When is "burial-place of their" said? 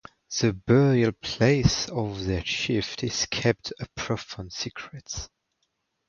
0.53-2.41